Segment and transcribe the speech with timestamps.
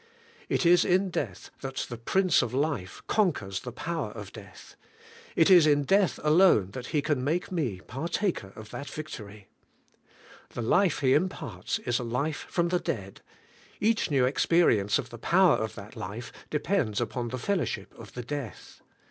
[0.49, 4.75] It is in death that the Prince of life conquers the power of death;
[5.35, 9.47] it is in death alone that He can make me partaker of that victory.
[10.55, 13.21] The life He im parts is a life from the dead;
[13.79, 18.23] each new experience of the power of that life depends upon the fellowship of the
[18.23, 18.81] death.